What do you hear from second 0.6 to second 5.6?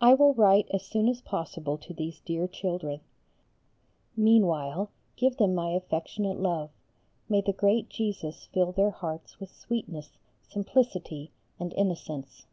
as soon as possible to these dear children; meanwhile, give them